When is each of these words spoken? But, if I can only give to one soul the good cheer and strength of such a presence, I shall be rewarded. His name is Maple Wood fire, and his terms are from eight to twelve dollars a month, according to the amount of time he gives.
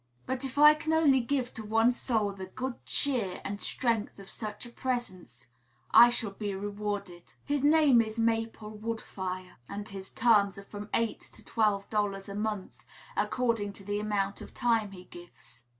But, 0.25 0.43
if 0.43 0.57
I 0.57 0.73
can 0.73 0.93
only 0.93 1.19
give 1.19 1.53
to 1.53 1.63
one 1.63 1.91
soul 1.91 2.33
the 2.33 2.47
good 2.47 2.83
cheer 2.87 3.39
and 3.45 3.61
strength 3.61 4.17
of 4.17 4.31
such 4.31 4.65
a 4.65 4.71
presence, 4.71 5.45
I 5.91 6.09
shall 6.09 6.31
be 6.31 6.55
rewarded. 6.55 7.33
His 7.45 7.61
name 7.61 8.01
is 8.01 8.17
Maple 8.17 8.71
Wood 8.75 8.99
fire, 8.99 9.57
and 9.69 9.87
his 9.89 10.09
terms 10.09 10.57
are 10.57 10.63
from 10.63 10.89
eight 10.95 11.19
to 11.21 11.45
twelve 11.45 11.87
dollars 11.91 12.27
a 12.27 12.33
month, 12.33 12.83
according 13.15 13.73
to 13.73 13.83
the 13.83 13.99
amount 13.99 14.41
of 14.41 14.55
time 14.55 14.89
he 14.89 15.03
gives. 15.03 15.65